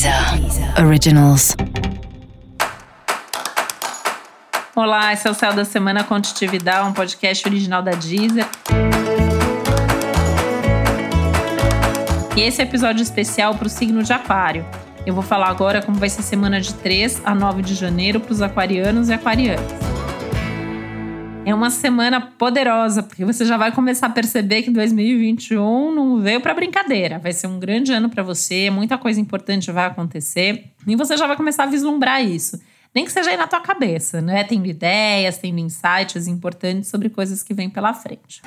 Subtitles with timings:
[0.00, 1.54] Deezer Originals.
[4.74, 8.46] Olá, esse é o Céu da Semana Contitividade, um podcast original da Deezer.
[12.34, 14.64] E esse é episódio especial para o signo de Aquário.
[15.04, 18.32] Eu vou falar agora como vai ser semana de 3 a 9 de janeiro para
[18.32, 19.89] os aquarianos e aquarianas.
[21.50, 26.40] É uma semana poderosa, porque você já vai começar a perceber que 2021 não veio
[26.40, 27.18] para brincadeira.
[27.18, 31.26] Vai ser um grande ano para você, muita coisa importante vai acontecer e você já
[31.26, 32.56] vai começar a vislumbrar isso.
[32.94, 34.44] Nem que seja aí na tua cabeça, né?
[34.44, 38.42] Tendo ideias, tendo insights importantes sobre coisas que vêm pela frente.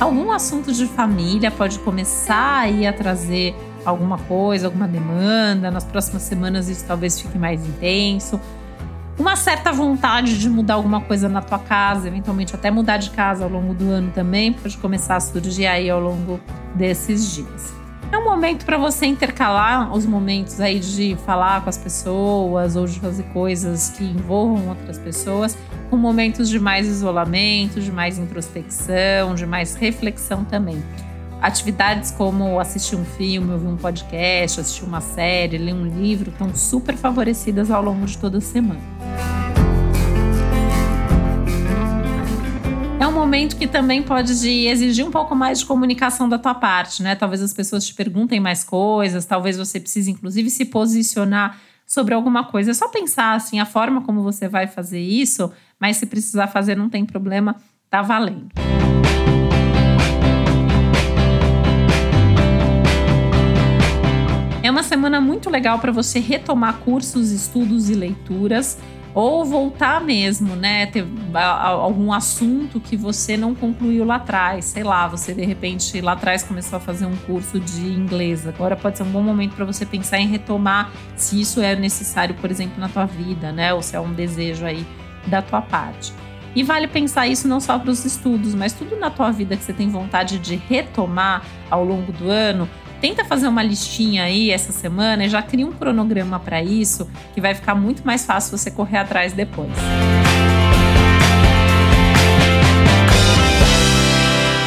[0.00, 3.54] Algum assunto de família pode começar aí a trazer
[3.84, 5.70] alguma coisa, alguma demanda.
[5.70, 8.40] Nas próximas semanas isso talvez fique mais intenso.
[9.18, 13.44] Uma certa vontade de mudar alguma coisa na tua casa, eventualmente até mudar de casa
[13.44, 16.40] ao longo do ano também, pode começar a surgir aí ao longo
[16.74, 17.80] desses dias.
[18.12, 22.86] É um momento para você intercalar os momentos aí de falar com as pessoas ou
[22.86, 25.56] de fazer coisas que envolvam outras pessoas,
[25.88, 30.82] com momentos de mais isolamento, de mais introspecção, de mais reflexão também.
[31.42, 36.54] Atividades como assistir um filme, ouvir um podcast, assistir uma série, ler um livro estão
[36.54, 38.80] super favorecidas ao longo de toda a semana.
[43.00, 47.02] É um momento que também pode exigir um pouco mais de comunicação da tua parte,
[47.02, 47.14] né?
[47.14, 52.44] Talvez as pessoas te perguntem mais coisas, talvez você precise inclusive se posicionar sobre alguma
[52.44, 52.72] coisa.
[52.72, 56.76] É só pensar assim a forma como você vai fazer isso, mas se precisar fazer
[56.76, 57.56] não tem problema,
[57.88, 58.48] tá valendo.
[64.70, 68.78] É uma semana muito legal para você retomar cursos, estudos e leituras
[69.12, 70.86] ou voltar mesmo, né?
[70.86, 71.04] Ter
[71.34, 76.44] algum assunto que você não concluiu lá atrás, sei lá, você de repente lá atrás
[76.44, 78.46] começou a fazer um curso de inglês.
[78.46, 82.36] Agora pode ser um bom momento para você pensar em retomar se isso é necessário,
[82.36, 83.74] por exemplo, na tua vida, né?
[83.74, 84.86] Ou se é um desejo aí
[85.26, 86.12] da tua parte.
[86.54, 89.64] E vale pensar isso não só para os estudos, mas tudo na tua vida que
[89.64, 92.68] você tem vontade de retomar ao longo do ano,
[93.00, 97.40] Tenta fazer uma listinha aí essa semana e já cria um cronograma para isso, que
[97.40, 99.70] vai ficar muito mais fácil você correr atrás depois.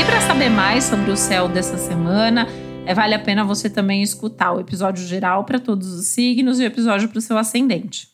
[0.00, 2.48] E para saber mais sobre o céu dessa semana,
[2.86, 6.62] é, vale a pena você também escutar o episódio geral para todos os signos e
[6.62, 8.13] o episódio para o seu ascendente.